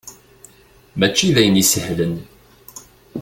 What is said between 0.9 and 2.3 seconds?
Mačči d ayen isehlen.